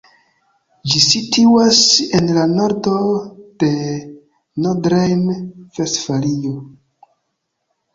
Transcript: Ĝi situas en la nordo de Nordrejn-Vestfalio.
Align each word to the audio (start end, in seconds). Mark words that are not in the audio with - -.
Ĝi 0.93 1.01
situas 1.07 1.81
en 2.21 2.33
la 2.39 2.47
nordo 2.55 2.97
de 3.65 3.71
Nordrejn-Vestfalio. 4.67 6.61